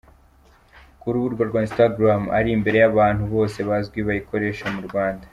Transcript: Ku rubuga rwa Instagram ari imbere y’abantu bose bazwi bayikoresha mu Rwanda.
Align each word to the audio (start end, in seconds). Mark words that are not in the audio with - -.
Ku 0.99 1.07
rubuga 1.13 1.43
rwa 1.49 1.61
Instagram 1.67 2.21
ari 2.37 2.49
imbere 2.57 2.77
y’abantu 2.79 3.23
bose 3.33 3.57
bazwi 3.67 3.99
bayikoresha 4.07 4.65
mu 4.75 4.81
Rwanda. 4.87 5.25